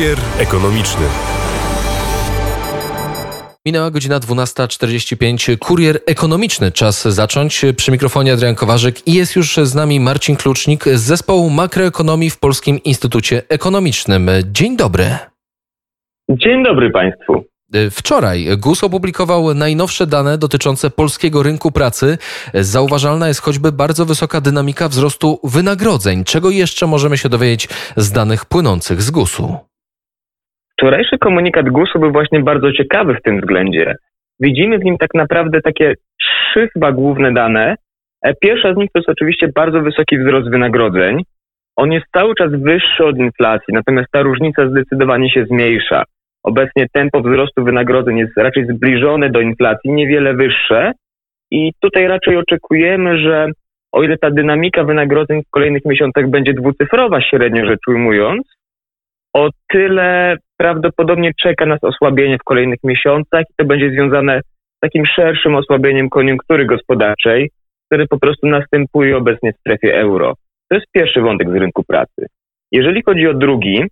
Kurier 0.00 0.18
ekonomiczny. 0.38 1.06
Minęła 3.66 3.90
godzina 3.90 4.20
12.45. 4.20 5.58
Kurier 5.58 6.00
ekonomiczny. 6.06 6.72
Czas 6.72 7.08
zacząć. 7.08 7.64
Przy 7.76 7.92
mikrofonie 7.92 8.32
Adrian 8.32 8.54
Kowarzyk 8.54 9.08
i 9.08 9.14
jest 9.14 9.36
już 9.36 9.56
z 9.56 9.74
nami 9.74 10.00
Marcin 10.00 10.36
Klucznik 10.36 10.84
z 10.84 11.00
zespołu 11.00 11.50
makroekonomii 11.50 12.30
w 12.30 12.38
Polskim 12.38 12.82
Instytucie 12.84 13.42
Ekonomicznym. 13.48 14.30
Dzień 14.44 14.76
dobry. 14.76 15.04
Dzień 16.30 16.64
dobry 16.64 16.90
Państwu. 16.90 17.44
Wczoraj 17.90 18.46
GUS 18.58 18.84
opublikował 18.84 19.54
najnowsze 19.54 20.06
dane 20.06 20.38
dotyczące 20.38 20.90
polskiego 20.90 21.42
rynku 21.42 21.72
pracy. 21.72 22.18
Zauważalna 22.54 23.28
jest 23.28 23.40
choćby 23.40 23.72
bardzo 23.72 24.06
wysoka 24.06 24.40
dynamika 24.40 24.88
wzrostu 24.88 25.40
wynagrodzeń. 25.44 26.24
Czego 26.24 26.50
jeszcze 26.50 26.86
możemy 26.86 27.18
się 27.18 27.28
dowiedzieć 27.28 27.68
z 27.96 28.12
danych 28.12 28.44
płynących 28.44 29.02
z 29.02 29.10
GUS-u? 29.10 29.69
Wczorajszy 30.80 31.18
komunikat 31.18 31.68
GUS-u 31.68 31.98
był 31.98 32.12
właśnie 32.12 32.40
bardzo 32.40 32.72
ciekawy 32.72 33.14
w 33.14 33.22
tym 33.22 33.40
względzie. 33.40 33.94
Widzimy 34.40 34.78
w 34.78 34.84
nim 34.84 34.98
tak 34.98 35.14
naprawdę 35.14 35.60
takie 35.60 35.94
trzy 36.20 36.68
chyba 36.72 36.92
główne 36.92 37.32
dane. 37.32 37.74
E, 38.22 38.34
pierwsza 38.34 38.74
z 38.74 38.76
nich 38.76 38.90
to 38.92 38.98
jest 38.98 39.08
oczywiście 39.08 39.48
bardzo 39.54 39.80
wysoki 39.80 40.18
wzrost 40.18 40.50
wynagrodzeń. 40.50 41.22
On 41.76 41.92
jest 41.92 42.06
cały 42.12 42.34
czas 42.34 42.52
wyższy 42.52 43.04
od 43.04 43.18
inflacji, 43.18 43.74
natomiast 43.74 44.08
ta 44.12 44.22
różnica 44.22 44.68
zdecydowanie 44.68 45.30
się 45.30 45.44
zmniejsza. 45.44 46.04
Obecnie 46.44 46.86
tempo 46.92 47.20
wzrostu 47.20 47.64
wynagrodzeń 47.64 48.18
jest 48.18 48.36
raczej 48.36 48.66
zbliżone 48.66 49.30
do 49.30 49.40
inflacji, 49.40 49.92
niewiele 49.92 50.34
wyższe. 50.34 50.92
I 51.50 51.72
tutaj 51.80 52.06
raczej 52.06 52.36
oczekujemy, 52.36 53.18
że 53.18 53.46
o 53.92 54.02
ile 54.02 54.18
ta 54.18 54.30
dynamika 54.30 54.84
wynagrodzeń 54.84 55.42
w 55.42 55.50
kolejnych 55.50 55.84
miesiącach 55.84 56.30
będzie 56.30 56.54
dwucyfrowa, 56.54 57.20
średnio 57.20 57.66
rzecz 57.66 57.88
ujmując, 57.88 58.42
o 59.34 59.48
tyle 59.68 60.36
prawdopodobnie 60.60 61.30
czeka 61.42 61.66
nas 61.66 61.84
osłabienie 61.84 62.38
w 62.38 62.44
kolejnych 62.44 62.78
miesiącach 62.84 63.42
i 63.50 63.54
to 63.56 63.64
będzie 63.64 63.90
związane 63.90 64.40
z 64.76 64.80
takim 64.80 65.06
szerszym 65.06 65.54
osłabieniem 65.54 66.08
koniunktury 66.08 66.66
gospodarczej, 66.66 67.50
które 67.86 68.06
po 68.06 68.18
prostu 68.18 68.46
następuje 68.46 69.16
obecnie 69.16 69.52
w 69.52 69.60
strefie 69.60 70.00
euro. 70.00 70.34
To 70.68 70.74
jest 70.74 70.86
pierwszy 70.92 71.20
wątek 71.20 71.50
z 71.50 71.54
rynku 71.54 71.82
pracy. 71.84 72.26
Jeżeli 72.72 73.02
chodzi 73.02 73.26
o 73.26 73.34
drugi, 73.34 73.84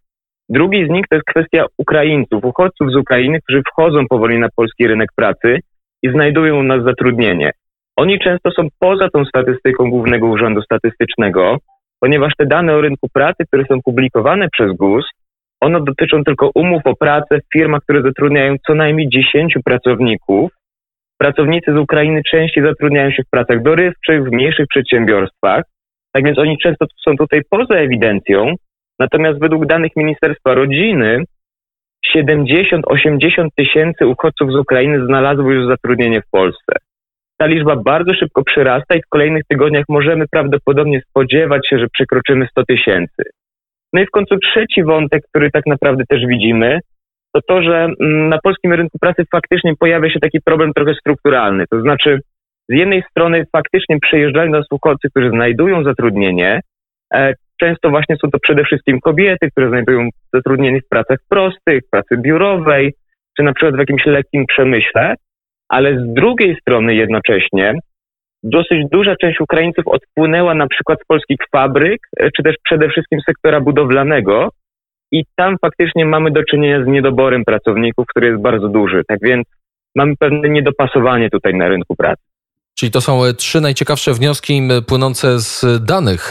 drugi 0.49 0.87
z 0.87 0.91
nich 0.91 1.05
to 1.11 1.17
jest 1.17 1.27
kwestia 1.27 1.65
Ukraińców, 1.79 2.45
uchodźców 2.45 2.91
z 2.91 2.97
Ukrainy, 2.97 3.41
którzy 3.41 3.63
wchodzą 3.71 4.07
powoli 4.09 4.39
na 4.39 4.49
polski 4.57 4.87
rynek 4.87 5.09
pracy 5.17 5.59
i 6.03 6.11
znajdują 6.11 6.59
u 6.59 6.63
nas 6.63 6.85
zatrudnienie. 6.85 7.51
Oni 7.97 8.19
często 8.19 8.51
są 8.51 8.69
poza 8.79 9.09
tą 9.11 9.25
statystyką 9.25 9.91
Głównego 9.91 10.27
Urzędu 10.27 10.63
Statystycznego, 10.63 11.57
ponieważ 12.01 12.33
te 12.39 12.47
dane 12.47 12.75
o 12.75 12.81
rynku 12.81 13.09
pracy, 13.13 13.45
które 13.47 13.65
są 13.69 13.83
publikowane 13.85 14.49
przez 14.53 14.73
GUS, 14.73 15.05
one 15.61 15.81
dotyczą 15.85 16.25
tylko 16.25 16.51
umów 16.55 16.83
o 16.85 16.97
pracę 16.97 17.39
w 17.39 17.53
firmach, 17.53 17.83
które 17.83 18.03
zatrudniają 18.03 18.57
co 18.67 18.75
najmniej 18.75 19.09
10 19.09 19.55
pracowników. 19.65 20.51
Pracownicy 21.19 21.73
z 21.73 21.77
Ukrainy 21.77 22.23
częściej 22.31 22.65
zatrudniają 22.65 23.11
się 23.11 23.23
w 23.23 23.31
pracach 23.31 23.63
dorywczych, 23.63 24.25
w 24.25 24.33
mniejszych 24.33 24.67
przedsiębiorstwach, 24.69 25.65
tak 26.13 26.25
więc 26.25 26.39
oni 26.39 26.59
często 26.59 26.87
są 27.05 27.17
tutaj 27.17 27.41
poza 27.51 27.75
ewidencją. 27.75 28.55
Natomiast 28.99 29.41
według 29.41 29.67
danych 29.67 29.97
Ministerstwa 29.97 30.55
Rodziny 30.55 31.25
70-80 32.17 33.49
tysięcy 33.57 34.07
uchodźców 34.07 34.53
z 34.53 34.57
Ukrainy 34.57 35.07
znalazło 35.07 35.53
już 35.53 35.69
zatrudnienie 35.69 36.23
w 36.23 36.31
Polsce. 36.31 36.73
Ta 37.39 37.47
liczba 37.47 37.77
bardzo 37.77 38.15
szybko 38.15 38.45
przyrasta 38.45 38.95
i 38.95 39.03
w 39.03 39.09
kolejnych 39.09 39.43
tygodniach 39.49 39.85
możemy 39.89 40.25
prawdopodobnie 40.31 41.01
spodziewać 41.01 41.69
się, 41.69 41.79
że 41.79 41.87
przekroczymy 41.93 42.47
100 42.51 42.65
tysięcy. 42.65 43.23
No 43.93 44.01
i 44.01 44.07
w 44.07 44.11
końcu 44.11 44.39
trzeci 44.39 44.85
wątek, 44.85 45.23
który 45.29 45.51
tak 45.51 45.67
naprawdę 45.67 46.05
też 46.09 46.27
widzimy, 46.27 46.81
to 47.35 47.41
to, 47.49 47.63
że 47.63 47.89
mm, 48.01 48.29
na 48.29 48.39
polskim 48.43 48.73
rynku 48.73 48.99
pracy 48.99 49.23
faktycznie 49.33 49.73
pojawia 49.81 50.11
się 50.11 50.21
taki 50.21 50.41
problem 50.41 50.73
trochę 50.73 50.95
strukturalny. 50.95 51.65
To 51.71 51.81
znaczy, 51.81 52.21
z 52.69 52.75
jednej 52.75 53.03
strony 53.11 53.47
faktycznie 53.53 53.99
przyjeżdżają 54.01 54.51
nas 54.51 54.67
uchodźcy, 54.71 55.11
którzy 55.11 55.31
znajdują 55.31 55.85
zatrudnienie. 55.85 56.61
E, 57.15 57.35
często 57.61 57.91
właśnie 57.91 58.17
są 58.17 58.31
to 58.31 58.39
przede 58.39 58.65
wszystkim 58.65 59.01
kobiety, 59.01 59.51
które 59.51 59.69
znajdują 59.69 60.09
zatrudnienie 60.35 60.81
w 60.81 60.89
pracach 60.89 61.19
prostych, 61.29 61.83
w 61.87 61.91
pracy 61.91 62.17
biurowej, 62.17 62.95
czy 63.37 63.43
na 63.43 63.53
przykład 63.53 63.75
w 63.77 63.79
jakimś 63.79 64.07
lekkim 64.07 64.47
przemyśle, 64.47 65.15
ale 65.69 66.01
z 66.01 66.15
drugiej 66.15 66.57
strony 66.57 66.95
jednocześnie 66.95 67.75
dosyć 68.43 68.79
duża 68.93 69.17
część 69.17 69.41
Ukraińców 69.41 69.85
odpłynęła 69.87 70.55
na 70.55 70.67
przykład 70.67 70.99
z 71.03 71.07
polskich 71.07 71.39
fabryk, 71.53 72.01
e, 72.21 72.29
czy 72.37 72.43
też 72.43 72.55
przede 72.65 72.89
wszystkim 72.89 73.21
sektora 73.27 73.61
budowlanego 73.61 74.49
i 75.13 75.25
tam 75.37 75.57
faktycznie 75.61 76.05
mamy 76.05 76.31
do 76.31 76.45
czynienia 76.45 76.85
z 76.85 76.87
niedoborem 76.87 77.45
pracowników, 77.45 78.07
który 78.07 78.27
jest 78.27 78.43
bardzo 78.43 78.69
duży. 78.69 79.03
Tak 79.09 79.19
więc 79.23 79.47
mamy 79.97 80.15
pewne 80.19 80.49
niedopasowanie 80.49 81.31
tutaj 81.31 81.55
na 81.55 81.69
rynku 81.69 81.97
pracy. 81.97 82.23
Czyli 82.79 82.91
to 82.91 83.01
są 83.01 83.25
e, 83.25 83.35
trzy 83.35 83.61
najciekawsze 83.61 84.15
wnioski 84.15 84.63
płynące 84.87 85.41
z 85.41 85.85
danych, 85.85 86.31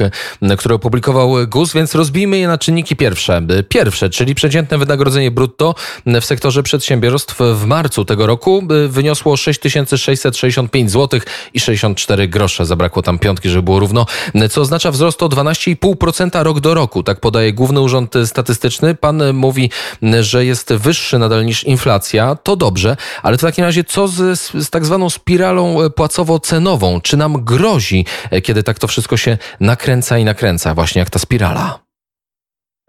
które 0.57 0.75
opublikował 0.75 1.33
GUS, 1.47 1.73
więc 1.73 1.95
rozbijmy 1.95 2.37
je 2.37 2.47
na 2.47 2.57
czynniki 2.57 2.95
pierwsze. 2.95 3.41
Pierwsze, 3.69 4.09
czyli 4.09 4.35
przeciętne 4.35 4.77
wynagrodzenie 4.77 5.31
brutto 5.31 5.75
w 6.05 6.25
sektorze 6.25 6.63
przedsiębiorstw 6.63 7.39
w 7.53 7.65
marcu 7.65 8.05
tego 8.05 8.27
roku 8.27 8.63
wyniosło 8.87 9.37
6665 9.37 10.91
zł 10.91 11.19
i 11.53 11.59
64 11.59 12.27
grosze. 12.27 12.65
Zabrakło 12.65 13.01
tam 13.01 13.19
piątki, 13.19 13.49
żeby 13.49 13.63
było 13.63 13.79
równo, 13.79 14.05
co 14.49 14.61
oznacza 14.61 14.91
wzrost 14.91 15.23
o 15.23 15.29
12,5% 15.29 16.43
rok 16.43 16.59
do 16.59 16.73
roku. 16.73 17.03
Tak 17.03 17.19
podaje 17.19 17.53
Główny 17.53 17.81
Urząd 17.81 18.13
Statystyczny. 18.25 18.95
Pan 18.95 19.33
mówi, 19.33 19.69
że 20.21 20.45
jest 20.45 20.73
wyższy 20.73 21.19
nadal 21.19 21.45
niż 21.45 21.63
inflacja. 21.63 22.35
To 22.35 22.55
dobrze, 22.55 22.97
ale 23.23 23.37
w 23.37 23.41
takim 23.41 23.63
razie 23.63 23.83
co 23.83 24.07
z, 24.07 24.39
z 24.39 24.69
tak 24.69 24.85
zwaną 24.85 25.09
spiralą 25.09 25.77
płacową 25.95 26.36
cenową. 26.39 27.01
Czy 27.01 27.17
nam 27.17 27.33
grozi, 27.45 28.05
e, 28.31 28.41
kiedy 28.41 28.63
tak 28.63 28.79
to 28.79 28.87
wszystko 28.87 29.17
się 29.17 29.37
nakręca 29.61 30.17
i 30.17 30.25
nakręca, 30.25 30.73
właśnie 30.73 30.99
jak 30.99 31.09
ta 31.09 31.19
spirala? 31.19 31.79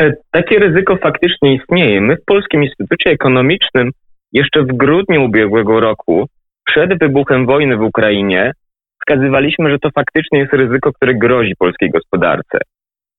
E, 0.03 0.13
takie 0.31 0.59
ryzyko 0.59 0.97
faktycznie 0.97 1.55
istnieje. 1.55 2.01
My 2.01 2.17
w 2.17 2.25
Polskim 2.25 2.65
Instytucie 2.65 3.11
Ekonomicznym 3.11 3.91
jeszcze 4.33 4.63
w 4.63 4.77
grudniu 4.77 5.25
ubiegłego 5.25 5.81
roku, 5.81 6.27
przed 6.65 6.99
wybuchem 6.99 7.47
wojny 7.47 7.77
w 7.77 7.83
Ukrainie, 7.83 8.53
wskazywaliśmy, 9.01 9.71
że 9.71 9.79
to 9.79 9.89
faktycznie 9.95 10.39
jest 10.39 10.53
ryzyko, 10.53 10.93
które 10.93 11.15
grozi 11.15 11.53
polskiej 11.59 11.91
gospodarce. 11.91 12.59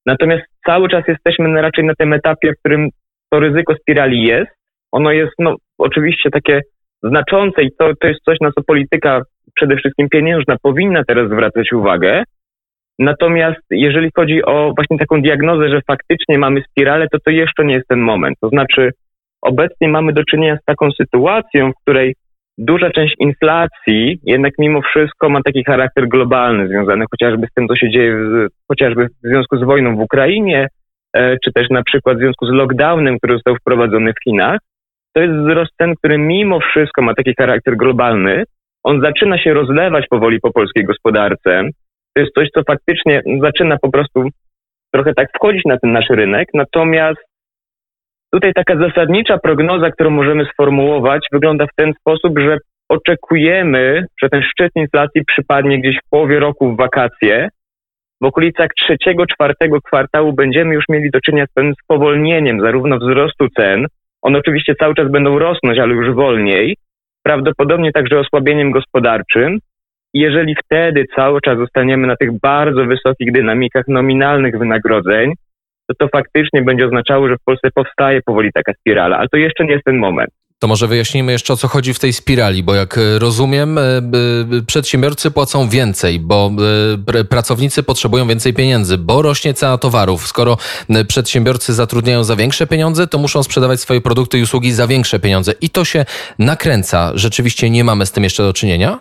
Natomiast 0.05 0.43
cały 0.65 0.89
czas 0.89 1.03
jesteśmy 1.07 1.61
raczej 1.61 1.85
na 1.85 1.93
tym 1.95 2.13
etapie, 2.13 2.53
w 2.53 2.59
którym 2.59 2.89
to 3.29 3.39
ryzyko 3.39 3.75
spirali 3.75 4.23
jest. 4.23 4.51
Ono 4.91 5.11
jest 5.11 5.33
no, 5.39 5.55
oczywiście 5.77 6.29
takie 6.29 6.61
znaczące 7.03 7.63
i 7.63 7.71
to, 7.79 7.91
to 8.01 8.07
jest 8.07 8.19
coś, 8.25 8.37
na 8.41 8.51
co 8.51 8.63
polityka 8.63 9.21
przede 9.55 9.75
wszystkim 9.75 10.09
pieniężna 10.09 10.55
powinna 10.61 11.03
teraz 11.07 11.29
zwracać 11.29 11.73
uwagę. 11.73 12.23
Natomiast 12.99 13.61
jeżeli 13.71 14.09
chodzi 14.15 14.43
o 14.43 14.73
właśnie 14.75 14.97
taką 14.97 15.21
diagnozę, 15.21 15.69
że 15.69 15.81
faktycznie 15.87 16.37
mamy 16.37 16.63
spiralę, 16.71 17.07
to 17.11 17.17
to 17.25 17.31
jeszcze 17.31 17.65
nie 17.65 17.73
jest 17.73 17.87
ten 17.87 17.99
moment. 17.99 18.37
To 18.41 18.49
znaczy, 18.49 18.91
obecnie 19.41 19.87
mamy 19.87 20.13
do 20.13 20.23
czynienia 20.23 20.57
z 20.57 20.65
taką 20.65 20.91
sytuacją, 20.91 21.71
w 21.71 21.81
której 21.81 22.15
duża 22.57 22.89
część 22.89 23.15
inflacji 23.19 24.19
jednak 24.23 24.53
mimo 24.59 24.81
wszystko 24.81 25.29
ma 25.29 25.41
taki 25.43 25.63
charakter 25.63 26.07
globalny, 26.07 26.67
związany 26.67 27.05
chociażby 27.11 27.47
z 27.47 27.53
tym, 27.53 27.67
co 27.67 27.75
się 27.75 27.89
dzieje 27.89 28.15
w, 28.15 28.47
chociażby 28.67 29.07
w 29.07 29.27
związku 29.27 29.57
z 29.57 29.63
wojną 29.63 29.95
w 29.95 29.99
Ukrainie, 29.99 30.67
e, 31.13 31.37
czy 31.43 31.51
też 31.53 31.69
na 31.69 31.83
przykład 31.83 32.17
w 32.17 32.19
związku 32.19 32.45
z 32.45 32.51
lockdownem, 32.51 33.17
który 33.17 33.33
został 33.33 33.55
wprowadzony 33.55 34.13
w 34.13 34.23
Chinach. 34.23 34.59
To 35.13 35.21
jest 35.21 35.33
wzrost 35.33 35.71
cen, 35.77 35.95
który 35.95 36.17
mimo 36.17 36.59
wszystko 36.59 37.01
ma 37.01 37.13
taki 37.13 37.33
charakter 37.39 37.77
globalny, 37.77 38.43
on 38.83 39.01
zaczyna 39.01 39.37
się 39.37 39.53
rozlewać 39.53 40.05
powoli 40.09 40.39
po 40.39 40.51
polskiej 40.51 40.85
gospodarce. 40.85 41.69
To 42.13 42.21
jest 42.21 42.33
coś, 42.33 42.49
co 42.49 42.61
faktycznie 42.67 43.21
zaczyna 43.41 43.77
po 43.81 43.91
prostu 43.91 44.27
trochę 44.93 45.13
tak 45.13 45.27
wchodzić 45.35 45.65
na 45.65 45.77
ten 45.77 45.91
nasz 45.91 46.09
rynek. 46.09 46.47
Natomiast 46.53 47.19
tutaj 48.33 48.53
taka 48.53 48.77
zasadnicza 48.77 49.37
prognoza, 49.37 49.91
którą 49.91 50.09
możemy 50.09 50.45
sformułować, 50.45 51.27
wygląda 51.31 51.65
w 51.65 51.75
ten 51.75 51.93
sposób, 51.93 52.39
że 52.39 52.57
oczekujemy, 52.89 54.05
że 54.21 54.29
ten 54.29 54.41
szczyt 54.43 54.71
inflacji 54.75 55.25
przypadnie 55.25 55.79
gdzieś 55.79 55.97
w 55.97 56.09
połowie 56.09 56.39
roku 56.39 56.73
w 56.73 56.77
wakacje. 56.77 57.49
W 58.21 58.25
okolicach 58.25 58.69
trzeciego, 58.77 59.25
czwartego 59.25 59.81
kwartału 59.81 60.33
będziemy 60.33 60.73
już 60.73 60.83
mieli 60.89 61.09
do 61.11 61.21
czynienia 61.21 61.45
z 61.45 61.53
pewnym 61.53 61.73
spowolnieniem 61.83 62.61
zarówno 62.61 62.97
wzrostu 62.97 63.47
cen, 63.57 63.85
one 64.21 64.39
oczywiście 64.39 64.75
cały 64.75 64.95
czas 64.95 65.11
będą 65.11 65.39
rosnąć, 65.39 65.79
ale 65.79 65.93
już 65.93 66.15
wolniej, 66.15 66.77
prawdopodobnie 67.23 67.91
także 67.91 68.19
osłabieniem 68.19 68.71
gospodarczym. 68.71 69.59
Jeżeli 70.13 70.55
wtedy 70.65 71.05
cały 71.15 71.41
czas 71.41 71.57
zostaniemy 71.57 72.07
na 72.07 72.15
tych 72.15 72.39
bardzo 72.39 72.85
wysokich 72.85 73.31
dynamikach 73.31 73.87
nominalnych 73.87 74.57
wynagrodzeń, 74.57 75.33
to 75.87 75.95
to 75.99 76.07
faktycznie 76.07 76.61
będzie 76.61 76.85
oznaczało, 76.85 77.27
że 77.27 77.35
w 77.35 77.43
Polsce 77.45 77.69
powstaje 77.75 78.21
powoli 78.25 78.49
taka 78.53 78.73
spirala, 78.73 79.17
ale 79.17 79.27
to 79.27 79.37
jeszcze 79.37 79.65
nie 79.65 79.71
jest 79.71 79.85
ten 79.85 79.97
moment. 79.97 80.29
To 80.61 80.67
może 80.67 80.87
wyjaśnijmy 80.87 81.31
jeszcze 81.31 81.53
o 81.53 81.55
co 81.55 81.67
chodzi 81.67 81.93
w 81.93 81.99
tej 81.99 82.13
spirali, 82.13 82.63
bo 82.63 82.75
jak 82.75 82.97
e, 82.97 83.19
rozumiem, 83.19 83.77
e, 83.77 83.81
przedsiębiorcy 84.67 85.31
płacą 85.31 85.69
więcej, 85.69 86.19
bo 86.19 86.51
e, 87.19 87.23
pracownicy 87.23 87.83
potrzebują 87.83 88.27
więcej 88.27 88.53
pieniędzy, 88.53 88.97
bo 88.97 89.21
rośnie 89.21 89.53
cena 89.53 89.77
towarów. 89.77 90.27
Skoro 90.27 90.57
przedsiębiorcy 91.07 91.73
zatrudniają 91.73 92.23
za 92.23 92.35
większe 92.35 92.67
pieniądze, 92.67 93.07
to 93.07 93.17
muszą 93.17 93.43
sprzedawać 93.43 93.79
swoje 93.79 94.01
produkty 94.01 94.39
i 94.39 94.41
usługi 94.41 94.71
za 94.71 94.87
większe 94.87 95.19
pieniądze. 95.19 95.51
I 95.61 95.69
to 95.69 95.85
się 95.85 96.05
nakręca. 96.39 97.11
Rzeczywiście 97.15 97.69
nie 97.69 97.83
mamy 97.83 98.05
z 98.05 98.11
tym 98.11 98.23
jeszcze 98.23 98.43
do 98.43 98.53
czynienia? 98.53 98.99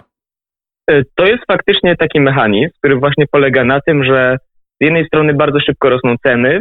To 1.14 1.26
jest 1.26 1.44
faktycznie 1.46 1.96
taki 1.96 2.20
mechanizm, 2.20 2.70
który 2.78 2.96
właśnie 2.96 3.26
polega 3.30 3.64
na 3.64 3.80
tym, 3.80 4.04
że 4.04 4.36
z 4.80 4.84
jednej 4.84 5.06
strony 5.06 5.34
bardzo 5.34 5.60
szybko 5.60 5.90
rosną 5.90 6.14
ceny, 6.22 6.60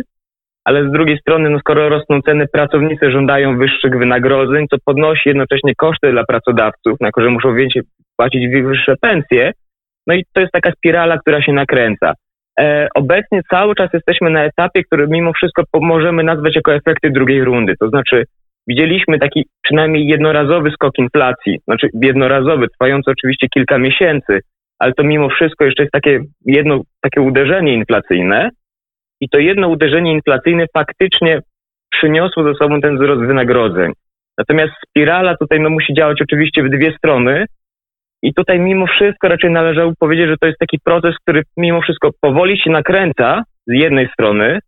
ale 0.68 0.90
z 0.90 0.92
drugiej 0.92 1.18
strony, 1.18 1.50
no 1.50 1.60
skoro 1.60 1.90
rosną 1.90 2.22
ceny, 2.22 2.48
pracownicy 2.48 3.12
żądają 3.12 3.58
wyższych 3.58 3.98
wynagrodzeń, 4.00 4.66
co 4.72 4.78
podnosi 4.86 5.30
jednocześnie 5.30 5.76
koszty 5.76 6.12
dla 6.12 6.24
pracodawców, 6.24 7.02
na 7.02 7.12
które 7.12 7.30
muszą 7.30 7.56
więcej 7.56 7.82
płacić 8.18 8.48
wyższe 8.48 8.96
pensje. 9.02 9.52
No 10.08 10.14
i 10.14 10.24
to 10.34 10.42
jest 10.42 10.54
taka 10.54 10.72
spirala, 10.72 11.18
która 11.18 11.42
się 11.42 11.54
nakręca. 11.54 12.14
E, 12.60 12.88
obecnie 12.96 13.42
cały 13.50 13.76
czas 13.76 13.90
jesteśmy 13.94 14.30
na 14.30 14.44
etapie, 14.44 14.84
który 14.84 15.08
mimo 15.08 15.34
wszystko 15.34 15.64
możemy 15.82 16.24
nazwać 16.24 16.56
jako 16.56 16.74
efekty 16.74 17.10
drugiej 17.10 17.44
rundy. 17.44 17.74
To 17.80 17.90
znaczy, 17.90 18.26
widzieliśmy 18.68 19.20
taki 19.20 19.46
przynajmniej 19.64 20.08
jednorazowy 20.08 20.72
skok 20.72 20.98
inflacji, 20.98 21.60
znaczy 21.68 21.90
jednorazowy, 22.02 22.68
trwający 22.68 23.12
oczywiście 23.12 23.48
kilka 23.54 23.78
miesięcy, 23.78 24.40
ale 24.80 24.94
to 24.94 25.04
mimo 25.04 25.30
wszystko 25.30 25.66
jeszcze 25.66 25.84
jest 25.84 25.94
takie 25.94 26.20
jedno 26.46 26.82
takie 27.02 27.22
uderzenie 27.22 27.74
inflacyjne. 27.74 28.50
I 29.22 29.30
to 29.30 29.40
jedno 29.40 29.68
uderzenie 29.68 30.12
inflacyjne 30.12 30.66
faktycznie 30.74 31.40
przyniosło 31.92 32.44
ze 32.44 32.54
sobą 32.54 32.82
ten 32.82 32.96
wzrost 32.98 33.22
wynagrodzeń. 33.22 33.92
Natomiast 34.38 34.74
spirala 34.90 35.38
tutaj 35.38 35.60
no, 35.60 35.70
musi 35.70 35.94
działać 35.94 36.22
oczywiście 36.22 36.64
w 36.64 36.70
dwie 36.70 36.94
strony. 36.98 37.46
I 38.24 38.34
tutaj 38.34 38.60
mimo 38.60 38.88
wszystko 38.88 39.28
raczej 39.28 39.52
należało 39.52 39.94
powiedzieć, 40.00 40.28
że 40.28 40.38
to 40.38 40.48
jest 40.48 40.60
taki 40.60 40.80
proces, 40.86 41.16
który 41.22 41.44
mimo 41.58 41.82
wszystko 41.82 42.10
powoli 42.22 42.60
się 42.60 42.70
nakręca 42.70 43.44
z 43.68 43.74
jednej 43.74 44.08
strony, 44.08 44.60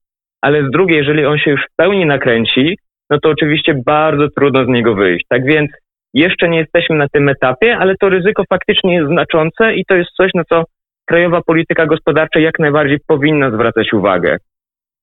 ale 0.42 0.68
z 0.68 0.72
drugiej, 0.72 0.98
jeżeli 0.98 1.25
on 1.25 1.38
się 1.38 1.52
już 1.52 1.62
w 1.62 1.75
pełni 1.75 2.06
nakręci, 2.06 2.78
no 3.10 3.19
to 3.19 3.30
oczywiście 3.30 3.74
bardzo 3.86 4.28
trudno 4.38 4.66
z 4.66 4.68
niego 4.68 4.95
wyjść. 4.95 5.25
Tak 5.30 5.45
więc 5.45 5.72
jeszcze 6.13 6.50
nie 6.50 6.57
jesteśmy 6.57 6.95
na 6.95 7.07
tym 7.07 7.30
etapie, 7.30 7.78
ale 7.78 7.95
to 8.00 8.10
ryzyko 8.10 8.44
faktycznie 8.50 8.95
jest 8.95 9.10
znaczące 9.10 9.74
i 9.74 9.86
to 9.86 9.95
jest 9.95 10.10
coś, 10.12 10.31
na 10.34 10.44
co 10.44 10.63
krajowa 11.10 11.42
polityka 11.42 11.86
gospodarcza 11.86 12.40
jak 12.40 12.60
najbardziej 12.60 13.00
powinna 13.08 13.52
zwracać 13.52 13.94
uwagę. 13.94 14.38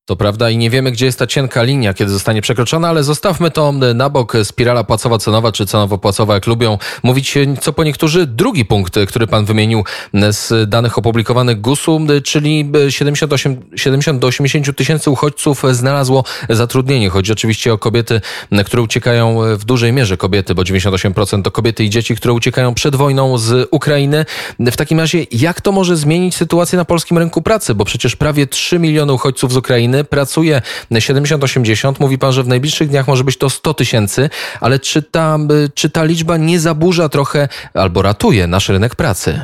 To 0.08 0.16
prawda 0.16 0.50
i 0.50 0.56
nie 0.56 0.70
wiemy, 0.70 0.92
gdzie 0.92 1.06
jest 1.06 1.18
ta 1.18 1.26
cienka 1.26 1.62
linia, 1.62 1.94
kiedy 1.94 2.10
zostanie 2.10 2.42
przekroczona, 2.42 2.88
ale 2.88 3.04
zostawmy 3.04 3.50
to 3.50 3.72
na 3.94 4.10
bok. 4.10 4.32
Spirala 4.44 4.84
płacowo-cenowa 4.84 5.52
czy 5.52 5.64
cenowo-płacowa, 5.64 6.34
jak 6.34 6.46
lubią 6.46 6.78
mówić 7.02 7.34
co 7.60 7.72
po 7.72 7.84
niektórzy. 7.84 8.26
Drugi 8.26 8.64
punkt, 8.64 8.94
który 9.08 9.26
pan 9.26 9.44
wymienił 9.44 9.84
z 10.30 10.70
danych 10.70 10.98
opublikowanych 10.98 11.60
GUS-u, 11.60 12.00
czyli 12.24 12.70
78, 12.88 13.62
70 13.76 14.18
do 14.18 14.26
80 14.26 14.76
tysięcy 14.76 15.10
uchodźców 15.10 15.62
znalazło 15.70 16.24
zatrudnienie. 16.50 17.10
Chodzi 17.10 17.32
oczywiście 17.32 17.72
o 17.72 17.78
kobiety, 17.78 18.20
które 18.66 18.82
uciekają 18.82 19.56
w 19.56 19.64
dużej 19.64 19.92
mierze 19.92 20.16
kobiety, 20.16 20.54
bo 20.54 20.62
98% 20.62 21.42
to 21.42 21.50
kobiety 21.50 21.84
i 21.84 21.90
dzieci, 21.90 22.16
które 22.16 22.34
uciekają 22.34 22.74
przed 22.74 22.96
wojną 22.96 23.38
z 23.38 23.68
Ukrainy. 23.70 24.24
W 24.58 24.76
takim 24.76 25.00
razie, 25.00 25.26
jak 25.32 25.60
to 25.60 25.72
może 25.72 25.96
zmienić 25.96 26.36
sytuację 26.36 26.76
na 26.76 26.84
polskim 26.84 27.18
rynku 27.18 27.42
pracy? 27.42 27.74
Bo 27.74 27.84
przecież 27.84 28.16
prawie 28.16 28.46
3 28.46 28.78
miliony 28.78 29.12
uchodźców 29.12 29.52
z 29.52 29.56
Ukrainy 29.56 29.95
pracuje 30.04 30.60
70-80. 30.92 32.00
Mówi 32.00 32.18
pan, 32.18 32.32
że 32.32 32.42
w 32.42 32.48
najbliższych 32.48 32.88
dniach 32.88 33.08
może 33.08 33.24
być 33.24 33.38
to 33.38 33.50
100 33.50 33.74
tysięcy, 33.74 34.30
ale 34.60 34.78
czy 34.78 35.02
ta, 35.02 35.38
czy 35.74 35.90
ta 35.90 36.04
liczba 36.04 36.36
nie 36.36 36.58
zaburza 36.58 37.08
trochę 37.08 37.48
albo 37.74 38.02
ratuje 38.02 38.46
nasz 38.46 38.68
rynek 38.68 38.96
pracy? 38.96 39.40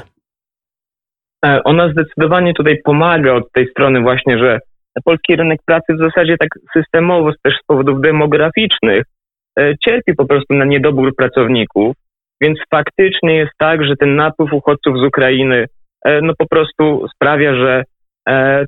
E, 1.45 1.65
ona 1.65 1.89
zdecydowanie 1.89 2.55
tutaj 2.55 2.79
pomaga 2.85 3.33
od 3.33 3.53
tej 3.53 3.69
strony 3.71 4.01
właśnie, 4.01 4.39
że 4.39 4.59
polski 5.05 5.37
rynek 5.37 5.61
pracy 5.67 5.95
w 5.95 5.99
zasadzie 5.99 6.37
tak 6.39 6.49
systemowo, 6.73 7.31
też 7.43 7.55
z 7.55 7.67
powodów 7.67 8.01
demograficznych, 8.01 9.03
e, 9.59 9.75
cierpi 9.85 10.15
po 10.15 10.27
prostu 10.27 10.55
na 10.55 10.65
niedobór 10.65 11.17
pracowników, 11.17 11.97
więc 12.41 12.59
faktycznie 12.71 13.37
jest 13.37 13.53
tak, 13.59 13.85
że 13.85 13.97
ten 13.97 14.17
napływ 14.17 14.53
uchodźców 14.53 14.99
z 14.99 15.03
Ukrainy 15.03 15.67
e, 16.05 16.21
no 16.21 16.33
po 16.39 16.47
prostu 16.47 17.09
sprawia, 17.15 17.55
że 17.55 17.85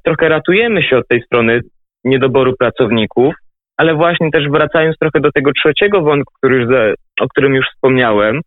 trochę 0.04 0.28
ratujemy 0.28 0.82
się 0.82 0.96
od 0.96 1.08
tej 1.08 1.22
strony 1.22 1.60
niedoboru 2.04 2.56
pracowników, 2.58 3.34
ale 3.76 3.94
właśnie 3.94 4.30
też 4.30 4.48
wracając 4.48 4.98
trochę 4.98 5.20
do 5.20 5.32
tego 5.32 5.50
trzeciego 5.52 6.02
wątku, 6.02 6.32
który 6.38 6.56
już, 6.56 6.94
o 7.20 7.28
którym 7.28 7.54
już 7.54 7.66
wspomniałem, 7.74 8.40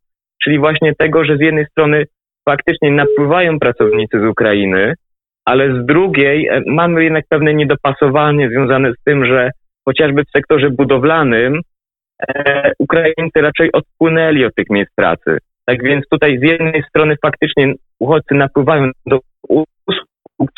czyli 0.44 0.59
właśnie 0.59 0.94
tego, 0.95 1.25
że 1.25 1.38
z 1.38 1.42
jednej 1.42 1.65
strony 1.65 2.06
faktycznie 2.50 2.92
napływają 2.92 3.59
pracownicy 3.59 4.19
z 4.19 4.24
Ukrainy, 4.24 4.94
ale 5.45 5.83
z 5.83 5.86
drugiej 5.86 6.48
e, 6.48 6.62
mamy 6.68 7.04
jednak 7.04 7.25
pewne 7.30 7.54
niedopasowanie 7.54 8.50
związane 8.50 8.92
z 8.94 9.04
tym, 9.06 9.25
że 9.25 9.51
chociażby 9.86 10.24
w 10.24 10.31
sektorze 10.31 10.69
budowlanym 10.69 11.62
e, 12.27 12.71
Ukraińcy 12.80 13.42
raczej 13.42 13.71
odpłynęli 13.71 14.45
od 14.45 14.56
tych 14.56 14.69
miejsc 14.69 14.92
pracy. 14.95 15.38
Tak 15.65 15.83
więc 15.83 16.06
tutaj 16.12 16.39
z 16.39 16.42
jednej 16.42 16.83
strony 16.89 17.15
faktycznie 17.21 17.74
uchodźcy 18.00 18.36
napływają 18.36 18.92
do 19.06 19.19
usług, 19.50 20.51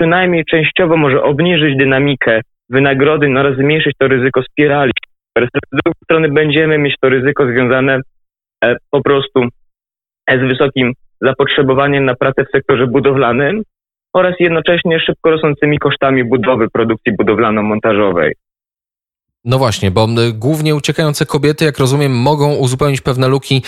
przynajmniej 0.00 0.44
częściowo 0.44 0.96
może 0.96 1.22
obniżyć 1.22 1.76
dynamikę 1.76 2.40
wynagrodzeń 2.70 3.36
oraz 3.36 3.56
zmniejszyć 3.56 3.92
to 3.98 4.08
ryzyko 4.08 4.42
spirali. 4.42 4.92
Z 5.38 5.48
drugiej 5.72 5.94
strony 6.04 6.28
będziemy 6.28 6.78
mieć 6.78 6.94
to 7.00 7.08
ryzyko 7.08 7.46
związane 7.46 8.00
e, 8.64 8.76
po 8.90 9.02
prostu 9.02 9.40
e, 10.30 10.38
z 10.38 10.48
wysokim 10.48 10.92
zapotrzebowaniem 11.20 12.04
na 12.04 12.14
pracę 12.14 12.44
w 12.44 12.50
sektorze 12.50 12.86
budowlanym 12.86 13.62
oraz 14.14 14.34
jednocześnie 14.40 15.00
szybko 15.00 15.30
rosnącymi 15.30 15.78
kosztami 15.78 16.24
budowy 16.24 16.66
produkcji 16.72 17.12
budowlano-montażowej. 17.16 18.32
No 19.44 19.58
właśnie, 19.58 19.90
bo 19.90 20.08
głównie 20.32 20.74
uciekające 20.74 21.26
kobiety, 21.26 21.64
jak 21.64 21.78
rozumiem, 21.78 22.12
mogą 22.12 22.54
uzupełnić 22.54 23.00
pewne 23.00 23.28
luki, 23.28 23.62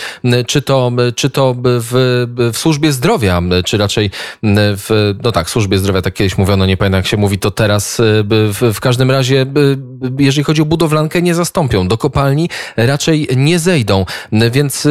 czy 0.47 0.61
to, 0.61 0.91
czy 1.15 1.29
to 1.29 1.55
w, 1.63 2.27
w 2.53 2.57
służbie 2.57 2.91
zdrowia, 2.91 3.41
czy 3.65 3.77
raczej 3.77 4.11
w, 4.43 5.15
no 5.23 5.31
tak, 5.31 5.49
służbie 5.49 5.77
zdrowia, 5.77 6.01
tak 6.01 6.13
kiedyś 6.13 6.37
mówiono, 6.37 6.65
nie 6.65 6.77
pamiętam 6.77 6.97
jak 6.97 7.07
się 7.07 7.17
mówi 7.17 7.39
to 7.39 7.51
teraz. 7.51 8.01
W, 8.29 8.71
w 8.73 8.79
każdym 8.79 9.11
razie, 9.11 9.45
jeżeli 10.19 10.43
chodzi 10.43 10.61
o 10.61 10.65
budowlankę, 10.65 11.21
nie 11.21 11.35
zastąpią. 11.35 11.87
Do 11.87 11.97
kopalni 11.97 12.49
raczej 12.77 13.27
nie 13.35 13.59
zejdą. 13.59 14.05
Więc 14.51 14.87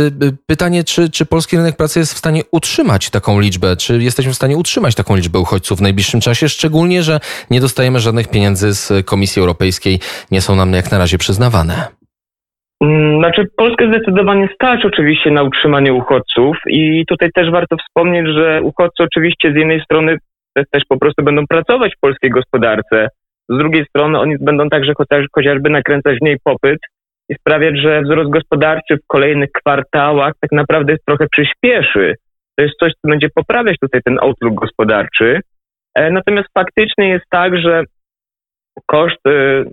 pytanie, 0.46 0.85
czy, 0.85 1.11
czy 1.11 1.26
polski 1.26 1.56
rynek 1.56 1.76
pracy 1.76 1.99
jest 1.99 2.14
w 2.14 2.19
stanie 2.19 2.43
utrzymać 2.50 3.11
taką 3.11 3.40
liczbę? 3.40 3.76
Czy 3.76 4.02
jesteśmy 4.02 4.32
w 4.32 4.37
stanie 4.37 4.56
utrzymać 4.56 4.94
taką 4.94 5.17
liczbę 5.17 5.38
uchodźców 5.38 5.78
w 5.78 5.82
najbliższym 5.82 6.20
czasie? 6.20 6.49
Szczególnie, 6.49 7.02
że 7.02 7.20
nie 7.50 7.61
dostajemy 7.61 8.00
żadnych 8.00 8.28
pieniędzy 8.28 8.75
z 8.75 9.06
Komisji 9.06 9.40
Europejskiej, 9.40 10.00
nie 10.30 10.40
są 10.40 10.57
nam 10.57 10.72
jak 10.76 10.93
na 10.93 10.99
razie 10.99 11.19
przyznawane? 11.19 11.75
Mm, 12.83 13.19
znaczy, 13.19 13.45
Polskę 13.57 13.88
zdecydowanie 13.88 14.49
stać 14.55 14.85
oczywiście 14.85 15.31
na 15.31 15.43
utrzymanie 15.43 15.93
uchodźców 15.93 16.57
i 16.67 17.05
tutaj 17.07 17.31
też 17.35 17.50
warto 17.50 17.76
wspomnieć, 17.76 18.26
że 18.26 18.62
uchodźcy 18.62 19.02
oczywiście 19.02 19.52
z 19.52 19.57
jednej 19.57 19.81
strony 19.81 20.17
też 20.71 20.83
po 20.88 20.99
prostu 20.99 21.25
będą 21.25 21.47
pracować 21.47 21.95
w 21.97 22.00
polskiej 22.00 22.31
gospodarce, 22.31 23.09
z 23.49 23.59
drugiej 23.59 23.85
strony 23.85 24.19
oni 24.19 24.37
będą 24.41 24.69
także 24.69 24.93
chociaż, 24.97 25.26
chociażby 25.33 25.71
nakręcać 25.71 26.19
w 26.19 26.25
niej 26.25 26.37
popyt 26.45 26.79
i 27.29 27.35
sprawiać, 27.35 27.79
że 27.79 28.02
wzrost 28.02 28.31
gospodarczy 28.31 28.97
w 28.97 29.07
kolejnych 29.07 29.50
kwartałach 29.52 30.33
tak 30.41 30.52
naprawdę 30.52 30.97
trochę 31.07 31.26
przyspieszy. 31.31 32.14
To 32.57 32.64
jest 32.64 32.79
coś, 32.81 32.93
co 32.93 33.09
będzie 33.09 33.29
poprawiać 33.35 33.76
tutaj 33.81 34.00
ten 34.05 34.19
outlook 34.23 34.55
gospodarczy. 34.55 35.41
E, 35.95 36.11
natomiast 36.11 36.49
faktycznie 36.55 37.09
jest 37.09 37.25
tak, 37.31 37.59
że 37.59 37.85
koszt 38.87 39.26
E, 39.26 39.64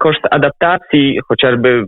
koszt 0.00 0.20
adaptacji 0.30 1.18
chociażby 1.28 1.84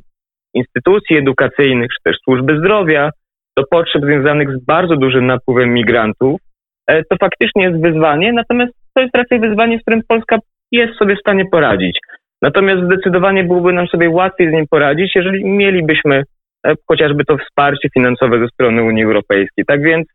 instytucji 0.54 1.16
edukacyjnych 1.16 1.90
czy 1.90 2.02
też 2.04 2.16
służby 2.24 2.58
zdrowia 2.58 3.10
do 3.56 3.64
potrzeb 3.70 4.02
związanych 4.02 4.50
z 4.50 4.64
bardzo 4.64 4.96
dużym 4.96 5.26
napływem 5.26 5.74
migrantów, 5.74 6.40
e, 6.86 7.04
to 7.04 7.16
faktycznie 7.20 7.64
jest 7.64 7.82
wyzwanie, 7.82 8.32
natomiast 8.32 8.72
to 8.94 9.02
jest 9.02 9.16
raczej 9.16 9.40
wyzwanie, 9.40 9.78
z 9.78 9.82
którym 9.82 10.00
Polska 10.08 10.36
jest 10.72 10.98
sobie 10.98 11.16
w 11.16 11.20
stanie 11.20 11.44
poradzić. 11.52 11.98
Natomiast 12.42 12.84
zdecydowanie 12.84 13.44
byłoby 13.44 13.72
nam 13.72 13.86
sobie 13.86 14.10
łatwiej 14.10 14.48
z 14.48 14.52
nim 14.52 14.66
poradzić, 14.70 15.12
jeżeli 15.14 15.44
mielibyśmy 15.44 16.22
e, 16.66 16.74
chociażby 16.88 17.24
to 17.24 17.38
wsparcie 17.38 17.88
finansowe 17.94 18.38
ze 18.38 18.48
strony 18.48 18.82
Unii 18.82 19.04
Europejskiej. 19.04 19.64
Tak 19.64 19.82
więc 19.82 20.06